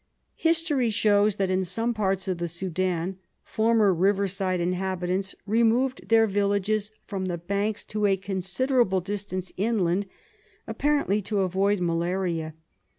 History 0.37 0.89
shows 0.89 1.35
that 1.35 1.51
in 1.51 1.63
some 1.63 1.93
parts 1.93 2.27
of 2.27 2.39
the 2.39 2.47
Sudan 2.47 3.19
former 3.43 3.93
riverside 3.93 4.59
inhabitants 4.59 5.35
removed 5.45 6.09
their 6.09 6.25
villages 6.25 6.89
from 7.05 7.25
the 7.25 7.37
banks 7.37 7.83
to 7.85 8.07
a 8.07 8.17
considerable 8.17 8.99
distance 8.99 9.51
inland, 9.57 10.07
apparently 10.65 11.21
to 11.21 11.41
avoid 11.41 11.81
malaria. 11.81 12.55